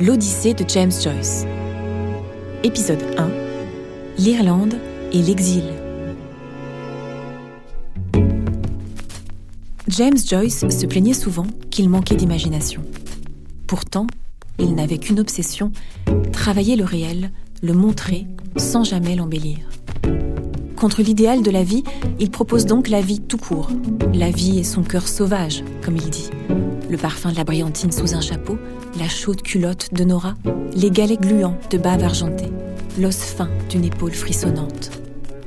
[0.00, 1.46] L'Odyssée de James Joyce.
[2.64, 3.30] Épisode 1
[4.18, 4.74] L'Irlande
[5.12, 5.62] et l'exil.
[9.86, 12.82] James Joyce se plaignait souvent qu'il manquait d'imagination.
[13.68, 14.08] Pourtant,
[14.58, 15.70] il n'avait qu'une obsession,
[16.32, 17.30] travailler le réel,
[17.62, 19.58] le montrer sans jamais l'embellir.
[20.74, 21.84] Contre l'idéal de la vie,
[22.18, 23.70] il propose donc la vie tout court.
[24.12, 26.30] La vie et son cœur sauvage, comme il dit.
[26.90, 28.58] Le parfum de la brillantine sous un chapeau,
[28.98, 30.34] la chaude culotte de Nora,
[30.74, 32.50] les galets gluants de bave argentée,
[32.98, 34.90] l'os fin d'une épaule frissonnante.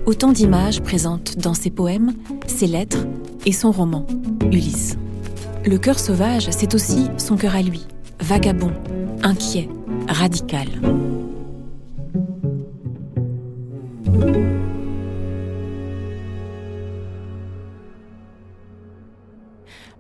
[0.06, 2.14] Autant d'images présentes dans ses poèmes,
[2.46, 3.06] ses lettres
[3.46, 4.06] et son roman,
[4.52, 4.98] Ulysse.
[5.66, 7.86] Le cœur sauvage, c'est aussi son cœur à lui,
[8.20, 8.72] vagabond,
[9.24, 9.70] inquiet,
[10.08, 10.68] radical.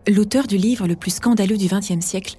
[0.07, 2.37] L'auteur du livre le plus scandaleux du XXe siècle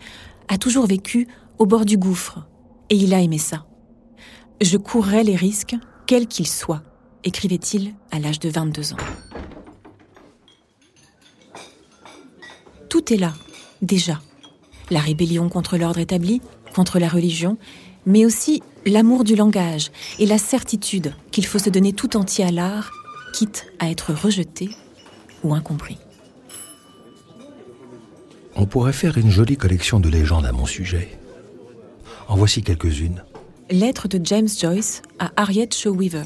[0.49, 2.47] a toujours vécu au bord du gouffre,
[2.91, 3.67] et il a aimé ça.
[4.61, 6.83] Je courrais les risques, quels qu'ils soient,
[7.25, 8.97] écrivait-il à l'âge de 22 ans.
[12.89, 13.35] Tout est là,
[13.83, 14.21] déjà.
[14.91, 16.41] La rébellion contre l'ordre établi,
[16.75, 17.59] contre la religion,
[18.07, 22.51] mais aussi l'amour du langage et la certitude qu'il faut se donner tout entier à
[22.51, 22.91] l'art,
[23.35, 24.71] quitte à être rejeté
[25.45, 25.99] ou incompris.
[28.59, 31.17] On pourrait faire une jolie collection de légendes à mon sujet.
[32.27, 33.23] En voici quelques-unes.
[33.71, 36.25] Lettre de James Joyce à Harriet Shaw Weaver,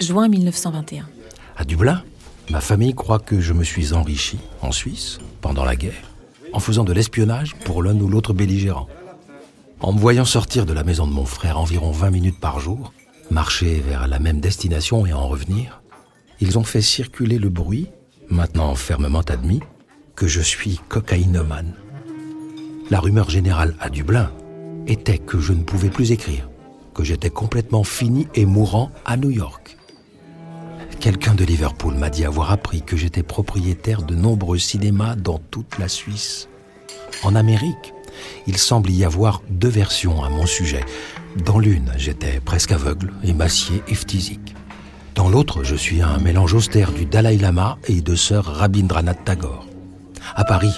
[0.00, 1.08] juin 1921.
[1.56, 2.04] À Dublin,
[2.50, 6.12] ma famille croit que je me suis enrichi en Suisse pendant la guerre
[6.52, 8.86] en faisant de l'espionnage pour l'un ou l'autre belligérant.
[9.80, 12.92] En me voyant sortir de la maison de mon frère environ 20 minutes par jour,
[13.30, 15.82] marcher vers la même destination et en revenir,
[16.40, 17.88] ils ont fait circuler le bruit,
[18.28, 19.60] maintenant fermement admis,
[20.22, 21.74] que je suis cocaïnomane.
[22.90, 24.30] La rumeur générale à Dublin
[24.86, 26.48] était que je ne pouvais plus écrire,
[26.94, 29.76] que j'étais complètement fini et mourant à New York.
[31.00, 35.76] Quelqu'un de Liverpool m'a dit avoir appris que j'étais propriétaire de nombreux cinémas dans toute
[35.80, 36.48] la Suisse.
[37.24, 37.92] En Amérique,
[38.46, 40.84] il semble y avoir deux versions à mon sujet.
[41.44, 44.54] Dans l'une, j'étais presque aveugle, émacié et phthisique.
[45.16, 49.66] Dans l'autre, je suis un mélange austère du Dalai Lama et de sœur Rabindranath Tagore.
[50.34, 50.74] À Paris,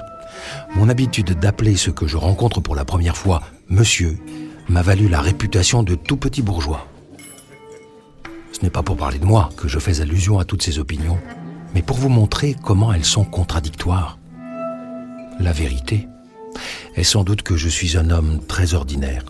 [0.74, 4.18] mon habitude d'appeler ce que je rencontre pour la première fois monsieur
[4.68, 6.86] m'a valu la réputation de tout petit bourgeois.
[8.52, 11.18] Ce n'est pas pour parler de moi que je fais allusion à toutes ces opinions,
[11.74, 14.18] mais pour vous montrer comment elles sont contradictoires.
[15.40, 16.08] La vérité
[16.94, 19.24] est sans doute que je suis un homme très ordinaire,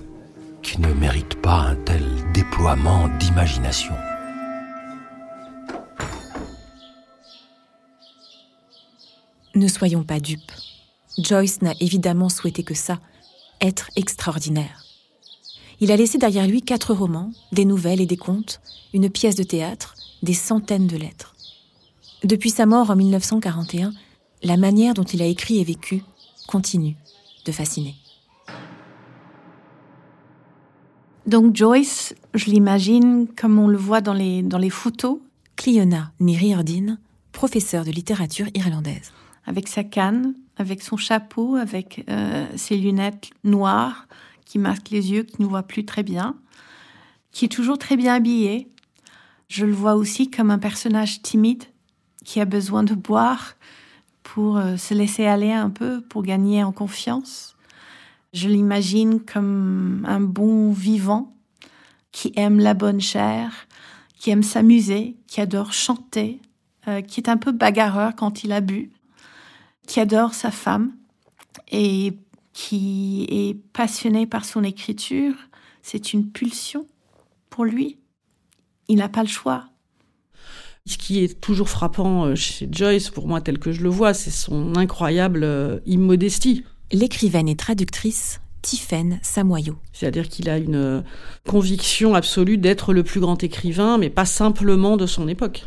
[0.62, 2.04] qui ne mérite pas un tel
[2.34, 3.94] déploiement d'imagination.
[9.54, 10.53] Ne soyons pas dupes.
[11.16, 12.98] Joyce n'a évidemment souhaité que ça,
[13.60, 14.84] être extraordinaire.
[15.81, 18.60] Il a laissé derrière lui quatre romans, des nouvelles et des contes,
[18.93, 21.37] une pièce de théâtre, des centaines de lettres.
[22.25, 23.93] Depuis sa mort en 1941,
[24.43, 26.03] la manière dont il a écrit et vécu
[26.48, 26.97] continue
[27.44, 27.94] de fasciner.
[31.26, 35.19] Donc Joyce, je l'imagine comme on le voit dans les, dans les photos.
[35.56, 36.98] Cliona Niriardine,
[37.31, 39.12] professeure de littérature irlandaise.
[39.47, 44.06] Avec sa canne, avec son chapeau, avec euh, ses lunettes noires,
[44.44, 46.37] qui masque les yeux, qui ne voit plus très bien,
[47.31, 48.69] qui est toujours très bien habillé.
[49.49, 51.65] Je le vois aussi comme un personnage timide
[52.25, 53.55] qui a besoin de boire
[54.22, 57.55] pour euh, se laisser aller un peu, pour gagner en confiance.
[58.32, 61.34] Je l'imagine comme un bon vivant
[62.11, 63.66] qui aime la bonne chair,
[64.16, 66.41] qui aime s'amuser, qui adore chanter,
[66.88, 68.91] euh, qui est un peu bagarreur quand il a bu,
[69.86, 70.92] qui adore sa femme
[71.70, 72.14] et
[72.52, 75.34] qui est passionné par son écriture,
[75.82, 76.86] c'est une pulsion
[77.50, 77.98] pour lui.
[78.88, 79.66] Il n'a pas le choix.
[80.86, 84.12] Ce qui est toujours frappant euh, chez Joyce, pour moi tel que je le vois,
[84.12, 86.62] c'est son incroyable euh, immodestie.
[86.92, 89.76] L'écrivaine et traductrice Tiffaine Samoyo.
[89.92, 91.00] C'est-à-dire qu'il a une euh,
[91.48, 95.66] conviction absolue d'être le plus grand écrivain, mais pas simplement de son époque.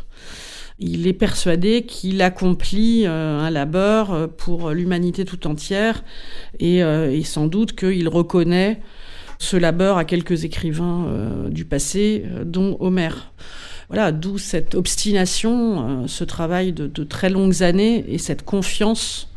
[0.80, 6.04] Il est persuadé qu'il accomplit euh, un labeur euh, pour l'humanité tout entière
[6.60, 8.80] et, euh, et sans doute qu'il reconnaît
[9.40, 11.06] ce labeur à quelques écrivains
[11.48, 13.32] du passé, dont Homère.
[13.86, 19.28] Voilà, d'où cette obstination, ce travail de très longues années et cette confiance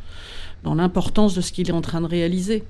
[0.63, 2.63] dans l'importance de ce qu'il est en train de réaliser.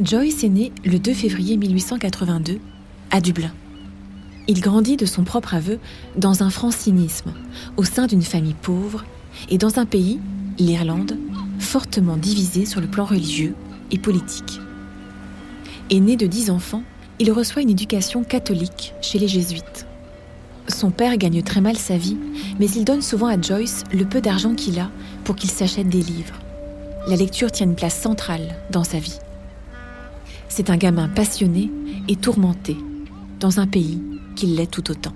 [0.00, 2.60] Joyce est né le 2 février 1882
[3.10, 3.50] à Dublin.
[4.46, 5.80] Il grandit de son propre aveu
[6.16, 7.34] dans un francinisme,
[7.76, 9.04] au sein d'une famille pauvre
[9.48, 10.20] et dans un pays
[10.56, 11.18] l'Irlande,
[11.58, 13.56] fortement divisée sur le plan religieux
[13.90, 14.60] et politique.
[15.90, 16.84] Et né de dix enfants,
[17.18, 19.84] il reçoit une éducation catholique chez les jésuites.
[20.68, 22.18] Son père gagne très mal sa vie,
[22.60, 24.90] mais il donne souvent à Joyce le peu d'argent qu'il a
[25.24, 26.38] pour qu'il s'achète des livres.
[27.08, 29.18] La lecture tient une place centrale dans sa vie.
[30.48, 31.70] C'est un gamin passionné
[32.08, 32.76] et tourmenté,
[33.38, 34.02] dans un pays
[34.34, 35.12] qui l'est tout autant.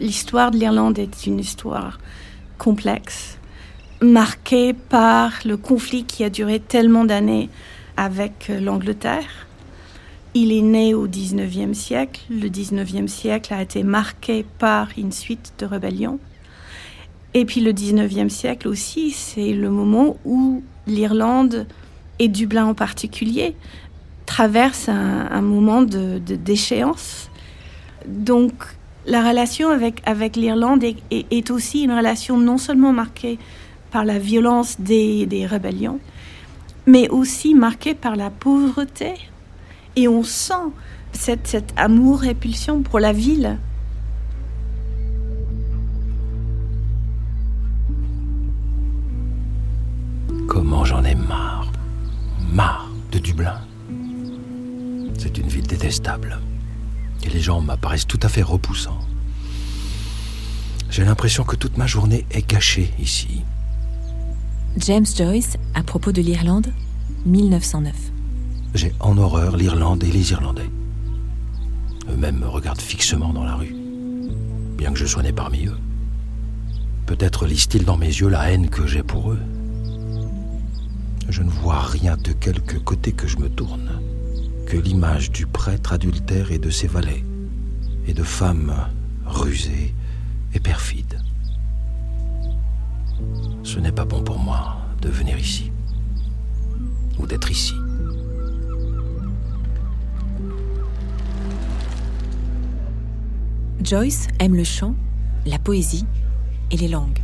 [0.00, 1.98] L'histoire de l'Irlande est une histoire
[2.58, 3.38] complexe,
[4.00, 7.50] marquée par le conflit qui a duré tellement d'années
[7.96, 9.46] avec l'Angleterre.
[10.34, 12.20] Il est né au 19e siècle.
[12.30, 16.20] Le 19e siècle a été marqué par une suite de rébellions.
[17.34, 21.66] Et puis le 19e siècle aussi, c'est le moment où l'Irlande,
[22.18, 23.54] et Dublin en particulier,
[24.26, 27.30] traverse un, moment de, déchéance.
[28.06, 28.52] Donc
[29.06, 33.38] la relation avec, avec l'Irlande est, aussi une relation non seulement marquée
[33.90, 35.98] par la violence des, des rébellions,
[36.86, 39.14] mais aussi marquée par la pauvreté.
[39.96, 40.68] Et on sent
[41.12, 43.58] cette, cet amour-répulsion pour la ville.
[50.46, 51.57] Comment j'en ai marre.
[53.18, 53.60] De Dublin.
[55.18, 56.38] C'est une ville détestable.
[57.24, 59.00] Et les gens m'apparaissent tout à fait repoussants.
[60.88, 63.42] J'ai l'impression que toute ma journée est gâchée ici.
[64.76, 66.68] James Joyce à propos de l'Irlande,
[67.26, 67.92] 1909.
[68.74, 70.70] J'ai en horreur l'Irlande et les Irlandais.
[72.08, 73.74] Eux-mêmes me regardent fixement dans la rue,
[74.76, 75.78] bien que je sois né parmi eux.
[77.06, 79.40] Peut-être lisent-ils dans mes yeux la haine que j'ai pour eux.
[81.28, 84.00] Je ne vois rien de quelque côté que je me tourne
[84.66, 87.24] que l'image du prêtre adultère et de ses valets,
[88.06, 88.74] et de femmes
[89.24, 89.94] rusées
[90.54, 91.18] et perfides.
[93.62, 95.70] Ce n'est pas bon pour moi de venir ici,
[97.18, 97.74] ou d'être ici.
[103.82, 104.94] Joyce aime le chant,
[105.46, 106.04] la poésie
[106.70, 107.20] et les langues.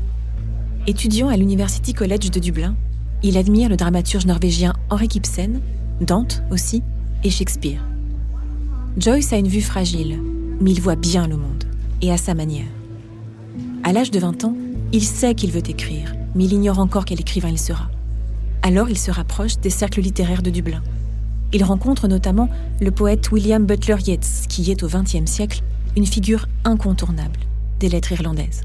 [0.87, 2.77] Étudiant à l'University College de Dublin,
[3.25, 5.61] il admire le dramaturge norvégien Henrik Ibsen,
[6.03, 6.83] Dante aussi,
[7.25, 7.83] et Shakespeare.
[8.99, 10.21] Joyce a une vue fragile,
[10.61, 11.65] mais il voit bien le monde,
[12.03, 12.67] et à sa manière.
[13.83, 14.55] À l'âge de 20 ans,
[14.93, 17.89] il sait qu'il veut écrire, mais il ignore encore quel écrivain il sera.
[18.61, 20.83] Alors il se rapproche des cercles littéraires de Dublin.
[21.55, 22.51] Il rencontre notamment
[22.83, 25.63] le poète William Butler Yeats, qui est au XXe siècle
[25.97, 27.41] une figure incontournable
[27.81, 28.63] des lettres irlandaises.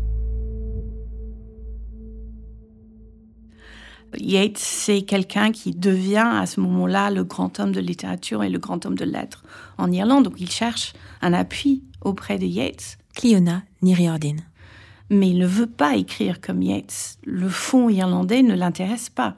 [4.18, 8.60] Yeats, c'est quelqu'un qui devient à ce moment-là le grand homme de littérature et le
[8.60, 9.44] grand homme de lettres
[9.78, 10.26] en Irlande.
[10.26, 12.98] Donc il cherche un appui auprès de Yeats.
[13.14, 14.38] Cliona Niriordin.
[15.10, 17.18] Mais il ne veut pas écrire comme Yeats.
[17.24, 19.36] Le fond irlandais ne l'intéresse pas.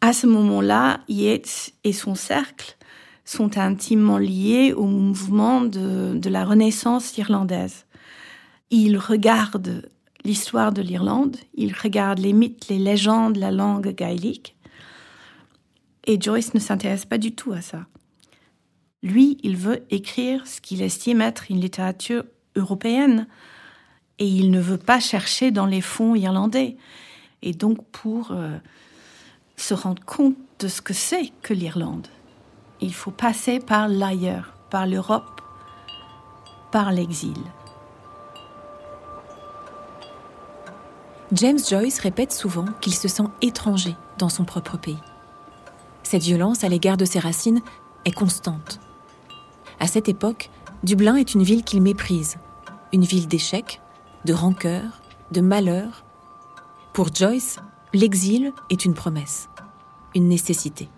[0.00, 2.76] À ce moment-là, Yeats et son cercle
[3.24, 7.86] sont intimement liés au mouvement de, de la Renaissance irlandaise.
[8.70, 9.88] Il regarde
[10.24, 14.56] l'histoire de l'Irlande, il regarde les mythes, les légendes, la langue gaélique.
[16.06, 17.86] Et Joyce ne s'intéresse pas du tout à ça.
[19.02, 22.24] Lui, il veut écrire ce qu'il estime être une littérature
[22.56, 23.26] européenne.
[24.18, 26.76] Et il ne veut pas chercher dans les fonds irlandais.
[27.42, 28.56] Et donc, pour euh,
[29.56, 32.06] se rendre compte de ce que c'est que l'Irlande,
[32.80, 35.40] il faut passer par l'ailleurs, par l'Europe,
[36.70, 37.36] par l'exil.
[41.34, 45.00] James Joyce répète souvent qu'il se sent étranger dans son propre pays.
[46.04, 47.60] Cette violence à l'égard de ses racines
[48.04, 48.78] est constante.
[49.80, 50.50] À cette époque,
[50.84, 52.36] Dublin est une ville qu'il méprise,
[52.92, 53.80] une ville d'échecs,
[54.24, 56.04] de rancœur, de malheur.
[56.92, 57.56] Pour Joyce,
[57.92, 59.48] l'exil est une promesse,
[60.14, 60.88] une nécessité.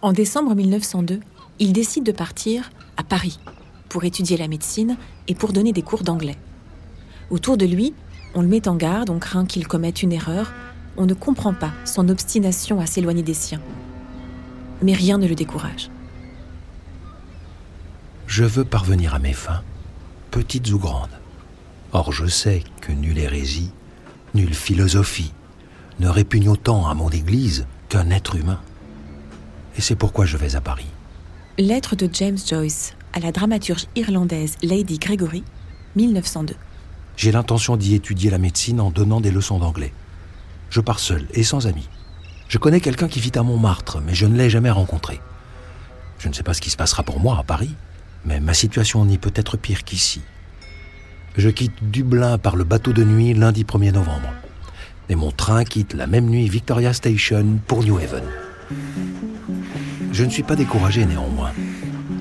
[0.00, 1.18] En décembre 1902,
[1.58, 3.40] il décide de partir à Paris
[3.88, 6.36] pour étudier la médecine et pour donner des cours d'anglais.
[7.30, 7.94] Autour de lui,
[8.34, 10.52] on le met en garde, on craint qu'il commette une erreur,
[10.96, 13.60] on ne comprend pas son obstination à s'éloigner des siens.
[14.82, 15.90] Mais rien ne le décourage.
[18.26, 19.62] Je veux parvenir à mes fins,
[20.30, 21.18] petites ou grandes.
[21.92, 23.70] Or je sais que nulle hérésie,
[24.34, 25.32] nulle philosophie
[25.98, 28.60] ne répugne autant à mon Église qu'un être humain.
[29.76, 30.86] Et c'est pourquoi je vais à Paris.
[31.58, 35.42] Lettre de James Joyce à la dramaturge irlandaise Lady Gregory,
[35.94, 36.54] 1902.
[37.16, 39.92] J'ai l'intention d'y étudier la médecine en donnant des leçons d'anglais.
[40.68, 41.88] Je pars seul et sans amis.
[42.48, 45.20] Je connais quelqu'un qui vit à Montmartre, mais je ne l'ai jamais rencontré.
[46.18, 47.74] Je ne sais pas ce qui se passera pour moi à Paris,
[48.24, 50.20] mais ma situation n'y peut être pire qu'ici.
[51.36, 54.32] Je quitte Dublin par le bateau de nuit lundi 1er novembre.
[55.08, 58.24] Et mon train quitte la même nuit Victoria Station pour New Haven.
[60.12, 61.52] Je ne suis pas découragé néanmoins,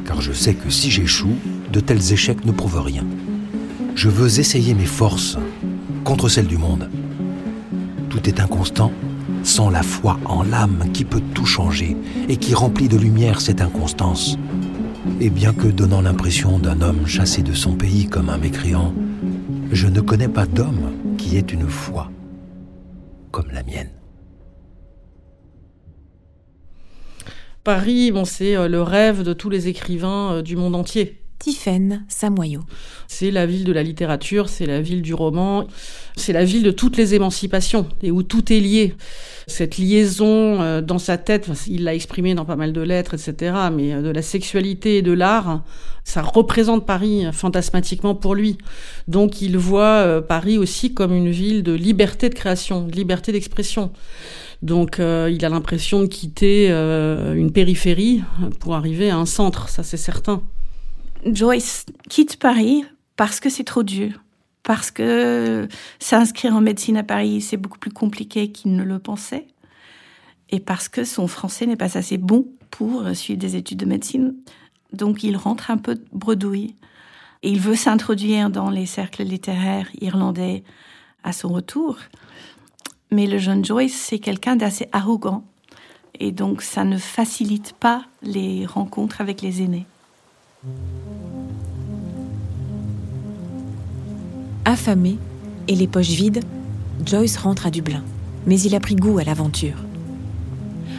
[0.05, 1.37] car je sais que si j'échoue,
[1.71, 3.05] de tels échecs ne prouvent rien.
[3.95, 5.37] Je veux essayer mes forces
[6.03, 6.89] contre celles du monde.
[8.09, 8.91] Tout est inconstant,
[9.41, 11.95] sans la foi en l'âme qui peut tout changer
[12.27, 14.37] et qui remplit de lumière cette inconstance.
[15.21, 18.93] Et bien que donnant l'impression d'un homme chassé de son pays comme un mécréant,
[19.71, 22.11] je ne connais pas d'homme qui ait une foi
[23.31, 23.89] comme la mienne.
[27.63, 31.24] Paris, bon, c'est euh, le rêve de tous les écrivains euh, du monde entier.
[31.39, 32.61] Tiphaine Samoyo.
[33.07, 35.67] C'est la ville de la littérature, c'est la ville du roman,
[36.15, 38.95] c'est la ville de toutes les émancipations et où tout est lié.
[39.47, 43.55] Cette liaison euh, dans sa tête, il l'a exprimé dans pas mal de lettres, etc.,
[43.71, 45.63] mais euh, de la sexualité et de l'art,
[46.03, 48.57] ça représente Paris fantasmatiquement pour lui.
[49.07, 53.31] Donc il voit euh, Paris aussi comme une ville de liberté de création, de liberté
[53.31, 53.91] d'expression.
[54.61, 58.23] Donc il a l'impression de quitter une périphérie
[58.59, 60.41] pour arriver à un centre, ça c'est certain.
[61.25, 64.21] Joyce quitte Paris parce que c'est trop dur,
[64.63, 65.67] parce que
[65.99, 69.47] s'inscrire en médecine à Paris, c'est beaucoup plus compliqué qu'il ne le pensait,
[70.49, 74.35] et parce que son français n'est pas assez bon pour suivre des études de médecine.
[74.93, 76.75] Donc il rentre un peu bredouille.
[77.41, 80.63] Et il veut s'introduire dans les cercles littéraires irlandais
[81.23, 81.97] à son retour.
[83.11, 85.43] Mais le jeune Joyce, c'est quelqu'un d'assez arrogant.
[86.19, 89.85] Et donc ça ne facilite pas les rencontres avec les aînés.
[94.65, 95.17] Affamé
[95.67, 96.43] et les poches vides,
[97.05, 98.03] Joyce rentre à Dublin,
[98.47, 99.77] mais il a pris goût à l'aventure.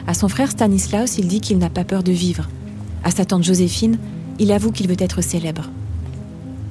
[0.06, 2.48] À son frère Stanislaus, il dit qu'il n'a pas peur de vivre.
[3.02, 3.98] À sa tante Joséphine,
[4.38, 5.70] il avoue qu'il veut être célèbre.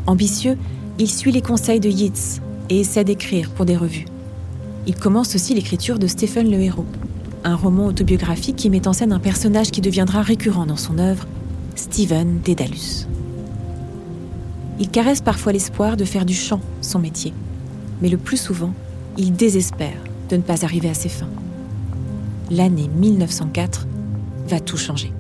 [0.07, 0.57] Ambitieux,
[0.99, 4.05] il suit les conseils de Yeats et essaie d'écrire pour des revues.
[4.87, 6.85] Il commence aussi l'écriture de Stephen le Héros,
[7.43, 11.27] un roman autobiographique qui met en scène un personnage qui deviendra récurrent dans son œuvre,
[11.75, 13.05] Stephen Dédalus.
[14.79, 17.34] Il caresse parfois l'espoir de faire du chant son métier,
[18.01, 18.74] mais le plus souvent,
[19.17, 19.98] il désespère
[20.29, 21.29] de ne pas arriver à ses fins.
[22.50, 23.88] L'année 1904
[24.48, 25.12] va tout changer.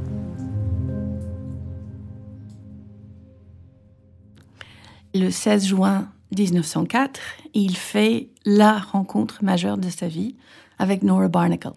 [5.13, 7.19] Le 16 juin 1904,
[7.53, 10.35] il fait la rencontre majeure de sa vie
[10.77, 11.71] avec Nora Barnacle.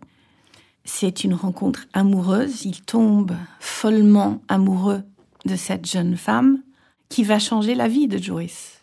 [0.91, 2.65] C'est une rencontre amoureuse.
[2.65, 5.03] Il tombe follement amoureux
[5.45, 6.63] de cette jeune femme
[7.11, 8.81] qui va changer la vie de Joyce.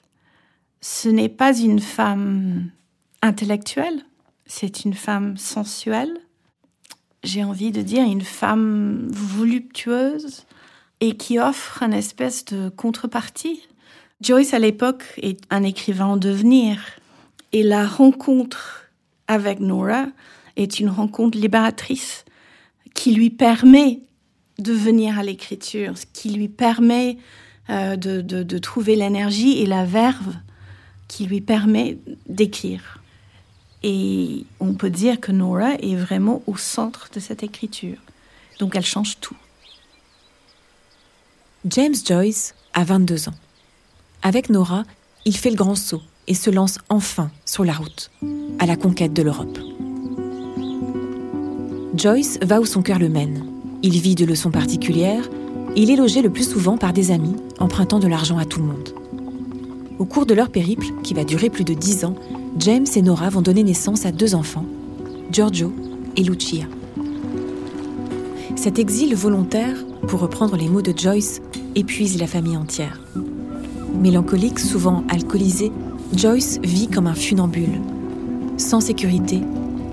[0.81, 2.69] Ce n'est pas une femme
[3.23, 4.05] intellectuelle,
[4.45, 6.15] c'est une femme sensuelle.
[7.23, 10.45] J'ai envie de dire une femme voluptueuse
[11.01, 13.67] et qui offre une espèce de contrepartie.
[14.21, 16.79] Joyce, à l'époque, est un écrivain en devenir.
[17.51, 18.91] Et la rencontre
[19.27, 20.05] avec Nora
[20.55, 22.25] est une rencontre libératrice
[22.93, 23.99] qui lui permet
[24.57, 27.17] de venir à l'écriture, qui lui permet
[27.69, 30.35] euh, de, de, trouver l'énergie et la verve
[31.07, 31.97] qui lui permet
[32.27, 33.01] d'écrire.
[33.83, 37.97] Et on peut dire que Nora est vraiment au centre de cette écriture.
[38.59, 39.35] Donc elle change tout.
[41.65, 43.35] James Joyce a 22 ans.
[44.21, 44.83] Avec Nora,
[45.25, 48.11] il fait le grand saut et se lance enfin sur la route,
[48.59, 49.74] à la conquête de l'Europe.
[51.97, 53.45] Joyce va où son cœur le mène.
[53.81, 55.29] Il vit de leçons particulières.
[55.77, 58.65] Il est logé le plus souvent par des amis, empruntant de l'argent à tout le
[58.65, 58.89] monde.
[59.97, 62.15] Au cours de leur périple, qui va durer plus de dix ans,
[62.59, 64.65] James et Nora vont donner naissance à deux enfants,
[65.31, 65.71] Giorgio
[66.17, 66.65] et Lucia.
[68.57, 71.41] Cet exil volontaire, pour reprendre les mots de Joyce,
[71.75, 72.99] épuise la famille entière.
[74.01, 75.71] Mélancolique, souvent alcoolisé,
[76.13, 77.79] Joyce vit comme un funambule,
[78.57, 79.39] sans sécurité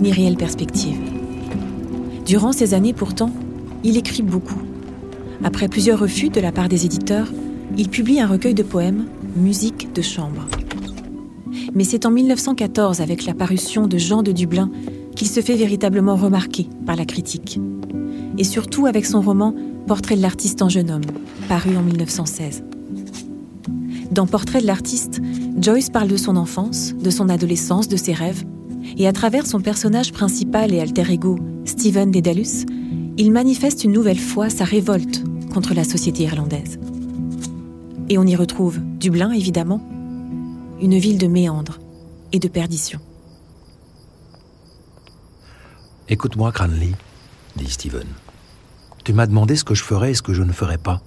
[0.01, 1.12] ni réelle perspective.
[2.33, 3.31] Durant ces années pourtant,
[3.85, 4.63] il écrit beaucoup.
[5.45, 7.31] Après plusieurs refus de la part des éditeurs,
[7.77, 9.05] il publie un recueil de poèmes,
[9.37, 10.47] Musique de chambre.
[11.75, 14.71] Mais c'est en 1914, avec la parution de Jean de Dublin,
[15.15, 17.61] qu'il se fait véritablement remarquer par la critique.
[18.39, 19.55] Et surtout avec son roman
[19.87, 21.05] Portrait de l'artiste en jeune homme,
[21.51, 22.65] paru en 1916.
[24.11, 25.21] Dans Portrait de l'artiste,
[25.61, 28.47] Joyce parle de son enfance, de son adolescence, de ses rêves,
[28.97, 32.67] et à travers son personnage principal et alter ego, Stephen Dedalus,
[33.17, 35.23] il manifeste une nouvelle fois sa révolte
[35.53, 36.79] contre la société irlandaise.
[38.09, 39.81] Et on y retrouve Dublin, évidemment,
[40.81, 41.79] une ville de méandres
[42.33, 43.01] et de perdition.
[46.09, 46.93] Écoute-moi, Cranley,
[47.57, 48.07] dit Stephen.
[49.05, 51.01] Tu m'as demandé ce que je ferais et ce que je ne ferais pas.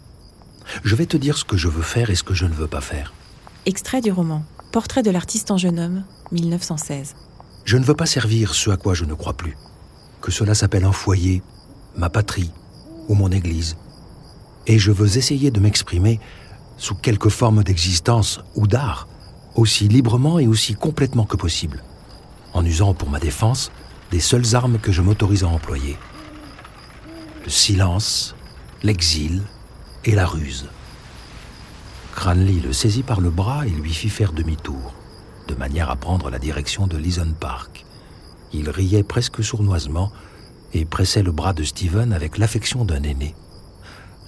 [0.84, 2.68] Je vais te dire ce que je veux faire et ce que je ne veux
[2.68, 3.14] pas faire.
[3.66, 7.16] Extrait du roman Portrait de l'artiste en jeune homme, 1916.
[7.66, 9.58] Je ne veux pas servir ce à quoi je ne crois plus.
[10.22, 11.42] Que cela s'appelle un foyer,
[11.98, 12.52] ma patrie
[13.08, 13.76] ou mon église.
[14.68, 16.20] Et je veux essayer de m'exprimer
[16.78, 19.08] sous quelque forme d'existence ou d'art,
[19.56, 21.84] aussi librement et aussi complètement que possible,
[22.54, 23.72] en usant pour ma défense
[24.12, 25.98] des seules armes que je m'autorise à employer.
[27.46, 28.36] Le silence,
[28.84, 29.42] l'exil
[30.04, 30.68] et la ruse.
[32.14, 34.94] Cranley le saisit par le bras et lui fit faire demi-tour,
[35.48, 37.86] de manière à prendre la direction de Leeson Park.
[38.54, 40.12] Il riait presque sournoisement
[40.74, 43.36] et pressait le bras de Stephen avec l'affection d'un aîné.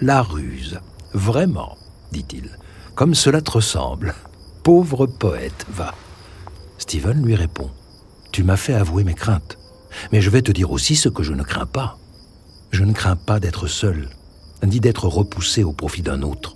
[0.01, 0.79] La ruse,
[1.13, 1.77] vraiment,
[2.11, 2.57] dit-il,
[2.95, 4.13] comme cela te ressemble.
[4.63, 5.93] Pauvre poète, va.
[6.77, 7.69] Stephen lui répond
[8.31, 9.57] Tu m'as fait avouer mes craintes,
[10.11, 11.97] mais je vais te dire aussi ce que je ne crains pas.
[12.71, 14.09] Je ne crains pas d'être seul,
[14.63, 16.55] ni d'être repoussé au profit d'un autre,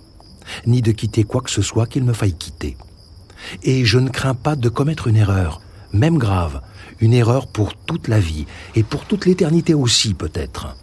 [0.66, 2.76] ni de quitter quoi que ce soit qu'il me faille quitter.
[3.62, 5.60] Et je ne crains pas de commettre une erreur,
[5.92, 6.62] même grave,
[7.00, 10.76] une erreur pour toute la vie, et pour toute l'éternité aussi peut-être.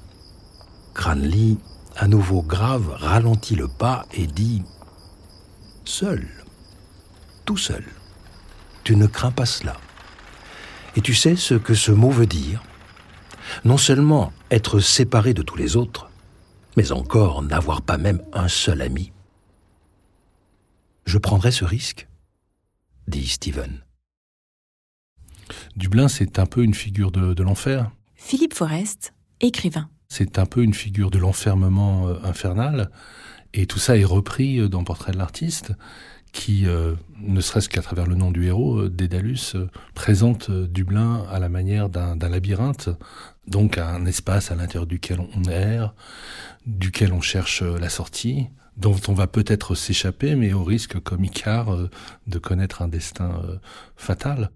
[0.94, 1.58] Cranley,
[1.96, 4.64] à nouveau grave, ralentit le pas et dit⁇
[5.86, 6.28] Seul,
[7.46, 7.84] tout seul,
[8.84, 9.78] tu ne crains pas cela.
[10.96, 12.62] Et tu sais ce que ce mot veut dire?
[13.64, 16.10] Non seulement être séparé de tous les autres,
[16.76, 19.12] mais encore n'avoir pas même un seul ami.
[21.06, 22.09] Je prendrai ce risque,
[23.10, 23.82] dit Stephen.
[25.76, 27.92] Dublin, c'est un peu une figure de, l'enfer.
[28.16, 29.90] Philippe Forest, écrivain.
[30.08, 32.92] C'est un peu une figure de l'enfermement euh, infernal.
[33.54, 35.74] Et tout ça est repris euh, dans Portrait de l'artiste,
[36.32, 39.56] qui, euh, ne serait-ce qu'à travers le nom du héros, Dédalus,
[39.96, 42.90] présente Dublin à la manière d'un labyrinthe,
[43.50, 45.94] donc un espace à l'intérieur duquel on erre,
[46.66, 48.48] duquel on cherche la sortie,
[48.80, 51.90] dont on va peut-être s'échapper, mais au risque, comme Icare, euh,
[52.28, 53.58] de connaître un destin euh,
[53.98, 54.52] fatal.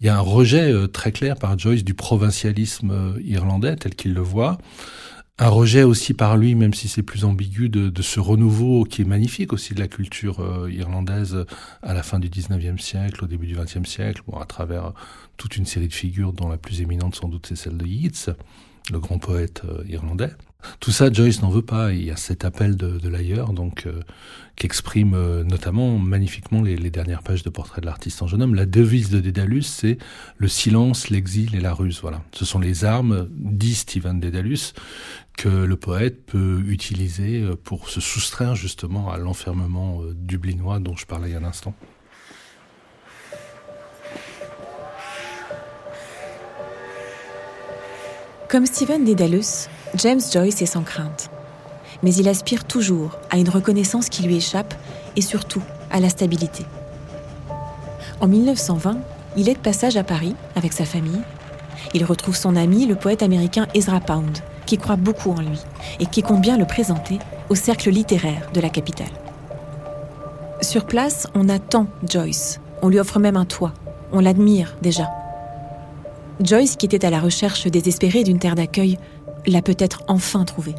[0.00, 4.12] Il y a un rejet euh, très clair par Joyce du provincialisme irlandais tel qu'il
[4.12, 4.58] le voit.
[5.42, 9.02] Un rejet aussi par lui, même si c'est plus ambigu, de, de, ce renouveau qui
[9.02, 10.38] est magnifique aussi de la culture
[10.70, 11.44] irlandaise
[11.82, 14.92] à la fin du 19e siècle, au début du 20e siècle, bon, à travers
[15.38, 18.36] toute une série de figures dont la plus éminente sans doute c'est celle de Yeats,
[18.92, 20.30] le grand poète irlandais.
[20.80, 21.92] Tout ça, Joyce n'en veut pas.
[21.92, 24.00] Il y a cet appel de, l'ailleurs, donc euh,
[24.96, 28.54] euh, notamment magnifiquement les, dernières pages de Portrait de l'artiste en jeune homme.
[28.54, 29.98] La devise de Dédalus, c'est
[30.36, 32.00] le silence, l'exil et la ruse.
[32.00, 34.72] Voilà, ce sont les armes, dit Stephen Dédalus,
[35.36, 41.06] que le poète peut utiliser euh, pour se soustraire justement à l'enfermement dublinois dont je
[41.06, 41.74] parlais il y a un instant.
[48.52, 51.30] Comme Stephen Dédalus, James Joyce est sans crainte.
[52.02, 54.74] Mais il aspire toujours à une reconnaissance qui lui échappe
[55.16, 56.66] et surtout à la stabilité.
[58.20, 58.98] En 1920,
[59.38, 61.22] il est de passage à Paris avec sa famille.
[61.94, 65.60] Il retrouve son ami, le poète américain Ezra Pound, qui croit beaucoup en lui
[66.00, 69.10] et qui compte bien le présenter au cercle littéraire de la capitale.
[70.60, 72.60] Sur place, on attend Joyce.
[72.82, 73.72] On lui offre même un toit.
[74.12, 75.10] On l'admire déjà.
[76.40, 78.98] Joyce, qui était à la recherche désespérée d'une terre d'accueil,
[79.46, 80.74] l'a peut-être enfin trouvé.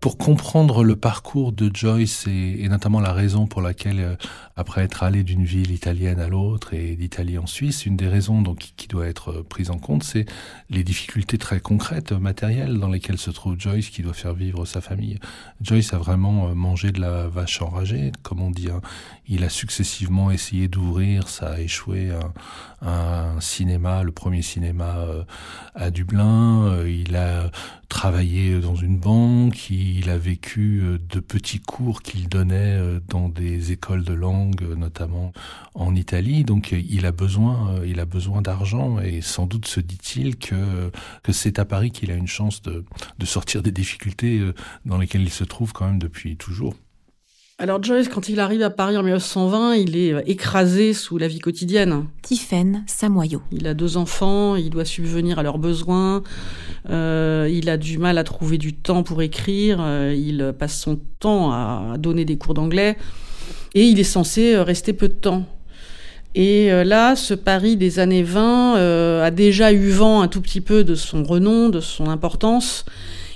[0.00, 4.16] Pour comprendre le parcours de Joyce et, notamment la raison pour laquelle, euh,
[4.56, 8.42] après être allé d'une ville italienne à l'autre et d'Italie en Suisse, une des raisons
[8.42, 10.26] donc qui doit être euh, prise en compte, c'est
[10.70, 14.80] les difficultés très concrètes, matérielles, dans lesquelles se trouve Joyce, qui doit faire vivre sa
[14.80, 15.18] famille.
[15.60, 18.70] Joyce a vraiment euh, mangé de la vache enragée, comme on dit.
[18.70, 18.80] Hein.
[19.28, 22.10] Il a successivement essayé d'ouvrir, ça a échoué,
[22.80, 24.94] un, cinéma, le premier cinéma
[25.74, 26.84] à Dublin.
[26.86, 27.50] Il a
[27.88, 29.65] travaillé dans une banque.
[29.70, 34.62] Il a vécu euh, de petits cours qu'il donnait euh, dans des écoles de langue,
[34.62, 35.32] euh, notamment
[35.74, 36.44] en Italie.
[36.44, 40.90] Donc il a besoin, il a besoin d'argent et sans doute se dit-il que,
[41.22, 42.84] que c'est à Paris qu'il a une chance de
[43.26, 44.40] sortir des difficultés
[44.84, 46.74] dans lesquelles il se trouve quand même depuis toujours.
[47.58, 51.38] Alors Joyce, quand il arrive à Paris en 1920, il est écrasé sous la vie
[51.38, 52.04] quotidienne.
[52.20, 53.40] Tiphaine Samoyo.
[53.50, 56.22] Il a deux enfants, il doit subvenir à leurs besoins,
[56.90, 61.00] euh, il a du mal à trouver du temps pour écrire, euh, il passe son
[61.18, 62.98] temps à donner des cours d'anglais,
[63.74, 65.46] et il est censé rester peu de temps.
[66.34, 70.60] Et euh, là, ce Paris des années 20 a déjà eu vent un tout petit
[70.60, 72.84] peu de son renom, de son importance,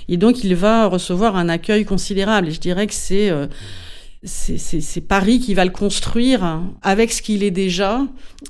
[0.09, 2.49] et donc il va recevoir un accueil considérable.
[2.49, 3.31] Et je dirais que c'est
[4.23, 8.05] c'est Paris qui va le construire avec ce qu'il est déjà.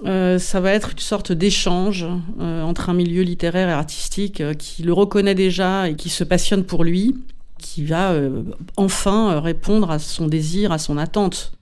[0.05, 2.05] Euh, ça va être une sorte d'échange
[2.39, 6.25] euh, entre un milieu littéraire et artistique euh, qui le reconnaît déjà et qui se
[6.25, 7.15] passionne pour lui.
[7.57, 8.43] qui va euh,
[8.75, 11.53] enfin répondre à son désir, à son attente.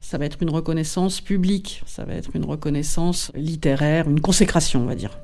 [0.00, 4.86] Ça va être une reconnaissance publique, ça va être une reconnaissance littéraire, une consécration, on
[4.86, 5.18] va dire.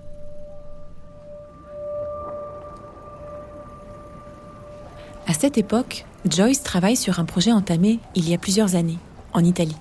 [5.29, 8.99] À cette époque, Joyce travaille sur un projet entamé il y a plusieurs années,
[9.33, 9.77] en Italie.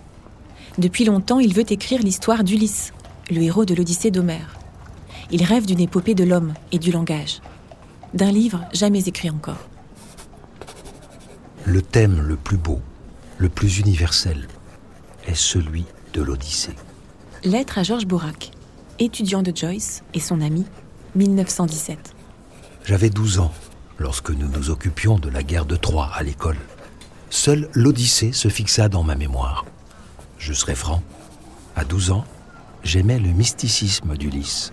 [0.80, 2.94] Depuis longtemps, il veut écrire l'histoire d'Ulysse,
[3.30, 4.58] le héros de l'Odyssée d'Homère.
[5.30, 7.42] Il rêve d'une épopée de l'homme et du langage,
[8.16, 9.70] d'un livre jamais écrit encore.
[11.64, 12.80] Le thème le plus beau,
[13.38, 14.48] le plus universel,
[15.28, 16.76] est celui de l'Odyssée.
[17.44, 18.52] Lettre à Georges Bourrac,
[18.98, 20.66] étudiant de Joyce et son ami,
[21.16, 22.16] 1917.
[22.84, 23.52] J'avais 12 ans
[24.00, 26.58] lorsque nous nous occupions de la guerre de Troie à l'école.
[27.30, 29.66] Seule l'Odyssée se fixa dans ma mémoire.
[30.38, 31.02] Je serai franc,
[31.76, 32.26] à 12 ans,
[32.84, 34.72] j'aimais le mysticisme d'Ulysse.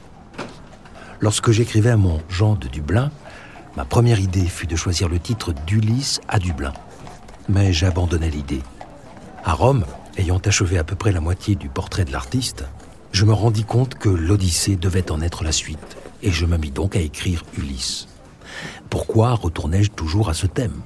[1.21, 3.11] Lorsque j'écrivais mon Jean de Dublin,
[3.77, 6.73] ma première idée fut de choisir le titre d'Ulysse à Dublin.
[7.49, 8.63] Mais j'abandonnais l'idée.
[9.45, 9.85] À Rome,
[10.17, 12.65] ayant achevé à peu près la moitié du portrait de l'artiste,
[13.13, 16.71] je me rendis compte que l'Odyssée devait en être la suite, et je me mis
[16.71, 18.09] donc à écrire Ulysse.
[18.91, 20.83] Pourquoi retournais-je toujours à ce thème?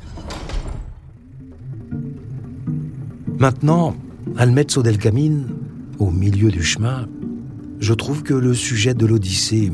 [3.38, 3.94] Maintenant,
[4.36, 5.44] al mezzo del camino,
[5.98, 7.06] au milieu du chemin,
[7.80, 9.72] je trouve que le sujet de l'Odyssée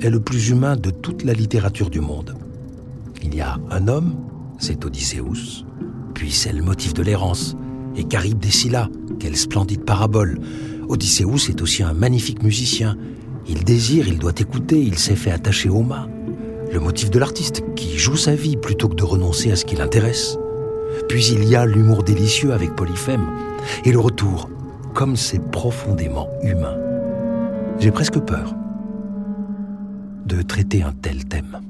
[0.00, 2.34] est le plus humain de toute la littérature du monde.
[3.22, 4.14] Il y a un homme,
[4.58, 5.64] c'est Odysseus,
[6.14, 7.56] puis c'est le motif de l'errance,
[7.96, 10.40] et Caribe des Scylla, quelle splendide parabole.
[10.88, 12.96] Odysseus est aussi un magnifique musicien.
[13.46, 16.08] Il désire, il doit écouter, il s'est fait attacher au mât
[16.72, 19.76] le motif de l'artiste, qui joue sa vie plutôt que de renoncer à ce qui
[19.76, 20.38] l'intéresse.
[21.08, 23.26] Puis il y a l'humour délicieux avec Polyphème,
[23.84, 24.48] et le retour,
[24.94, 26.76] comme c'est profondément humain.
[27.78, 28.54] J'ai presque peur
[30.26, 31.60] de traiter un tel thème.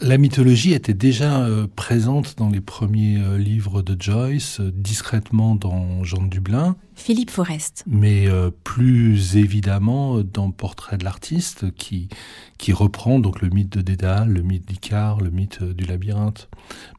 [0.00, 5.54] La mythologie était déjà euh, présente dans les premiers euh, livres de Joyce, euh, discrètement
[5.54, 6.74] dans Jean de Dublin.
[6.96, 7.84] Philippe Forest.
[7.86, 8.26] Mais
[8.64, 12.08] plus évidemment dans Portrait de l'artiste, qui,
[12.58, 16.48] qui reprend donc le mythe de Dédale, le mythe d'Icare, le mythe du labyrinthe.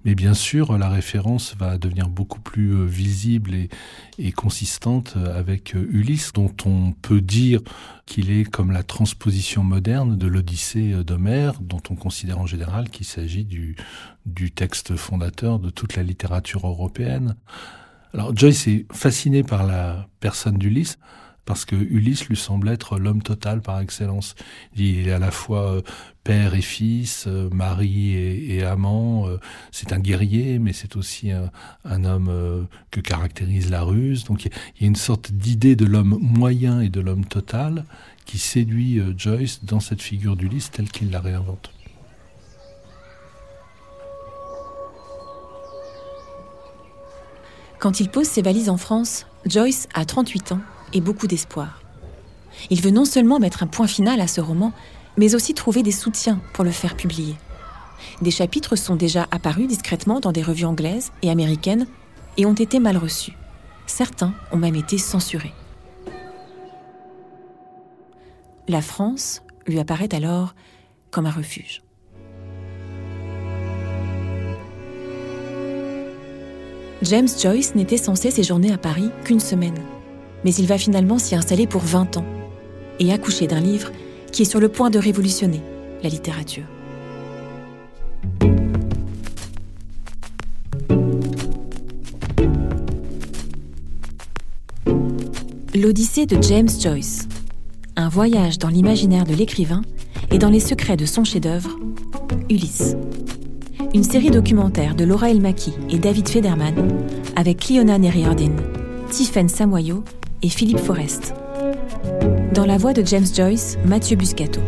[0.06, 3.70] Mais bien sûr, la référence va devenir beaucoup plus visible et,
[4.18, 7.62] et consistante avec Ulysse, dont on peut dire
[8.06, 13.06] qu'il est comme la transposition moderne de l'Odyssée d'Homère, dont on considère en général qu'il
[13.06, 13.76] s'agit du,
[14.26, 17.36] du texte fondateur de toute la littérature européenne.
[18.18, 20.98] Alors Joyce est fasciné par la personne d'Ulysse
[21.46, 24.34] parce que Ulysse lui semble être l'homme total par excellence.
[24.76, 25.82] Il est à la fois euh,
[26.24, 29.28] père et fils, euh, mari et, amant.
[29.28, 29.38] Euh,
[29.72, 34.24] c'est un guerrier, mais c'est aussi un, homme que caractérise la ruse.
[34.24, 34.52] Donc il
[34.82, 37.86] y a une sorte d'idée de l'homme moyen et de l'homme total
[38.26, 41.72] qui séduit Joyce dans cette figure d'Ulysse telle qu'il la réinvente.
[47.88, 50.60] Quand il pose ses valises en France, Joyce a 38 ans
[50.92, 51.82] et beaucoup d'espoir.
[52.70, 54.74] Il veut non seulement mettre un point final à ce roman,
[55.16, 57.36] mais aussi trouver des soutiens pour le faire publier.
[58.22, 61.88] Des chapitres sont déjà apparus discrètement dans des revues anglaises et américaines
[62.36, 63.38] et ont été mal reçus.
[63.86, 65.54] Certains ont même été censurés.
[68.68, 70.56] La France lui apparaît alors
[71.10, 71.84] comme un refuge.
[77.04, 79.78] James Joyce n'était censé séjourner à Paris qu'une semaine,
[80.44, 82.26] mais il va finalement s'y installer pour 20 ans
[83.00, 83.92] et accoucher d'un livre
[84.32, 85.62] qui est sur le point de révolutionner
[86.02, 86.64] la littérature.
[95.76, 97.28] L'Odyssée de James Joyce,
[97.96, 99.84] un voyage dans l'imaginaire de l'écrivain
[100.32, 101.78] et dans les secrets de son chef-d'œuvre,
[102.50, 102.96] Ulysse
[103.94, 106.76] une série documentaire de Laura Elmaki et David Federman
[107.36, 108.52] avec Cliona Neriardin,
[109.10, 110.04] Tiffaine Samoyo
[110.44, 111.34] et Philippe Forest.
[112.54, 114.62] Dans la voix de James Joyce, Mathieu Buscato.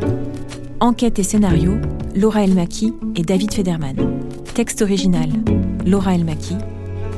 [0.80, 1.74] Enquête et scénario,
[2.16, 3.96] Laura Elmaki et David Federman.
[4.54, 5.30] Texte original,
[5.86, 6.56] Laura Elmaki.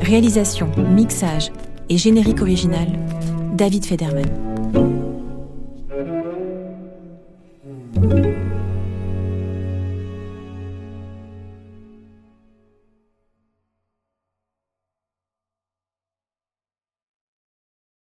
[0.01, 1.51] Réalisation, mixage
[1.89, 2.87] et générique original,
[3.53, 5.10] David Federman.